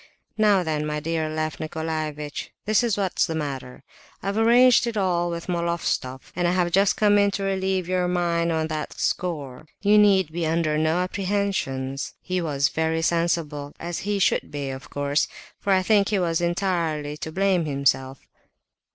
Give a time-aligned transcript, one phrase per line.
[0.35, 3.83] Now then, my dear Lef Nicolaievitch, this is what's the matter.
[4.23, 8.51] I've arranged it all with Moloftsoff, and have just come in to relieve your mind
[8.51, 9.67] on that score.
[9.83, 12.15] You need be under no apprehensions.
[12.19, 15.27] He was very sensible, as he should be, of course,
[15.59, 18.25] for I think he was entirely to blame himself."